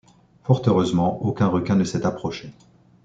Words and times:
Fort 0.41 0.63
heureusement, 0.67 1.23
aucun 1.23 1.45
requin 1.47 1.75
ne 1.75 1.83
s’est 1.83 2.07
approché. 2.07 2.51